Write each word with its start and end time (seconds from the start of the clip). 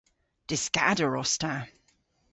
Dyskader 0.47 1.11
os 1.19 1.37
ta. 1.37 1.53